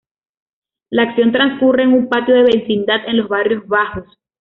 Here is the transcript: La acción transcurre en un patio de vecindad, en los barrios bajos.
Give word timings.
La 0.89 1.03
acción 1.03 1.31
transcurre 1.31 1.83
en 1.83 1.93
un 1.93 2.09
patio 2.09 2.33
de 2.33 2.41
vecindad, 2.41 3.05
en 3.07 3.17
los 3.17 3.27
barrios 3.29 3.67
bajos. 3.67 4.05